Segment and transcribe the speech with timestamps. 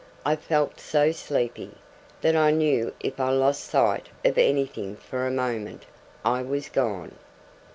[0.25, 1.75] I felt so sleepy,
[2.21, 5.85] that I knew if I lost sight of anything for a moment,
[6.25, 7.13] I was gone.